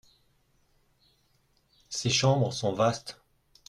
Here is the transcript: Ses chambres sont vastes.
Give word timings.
Ses 1.89 2.09
chambres 2.09 2.51
sont 2.53 2.73
vastes. 2.73 3.21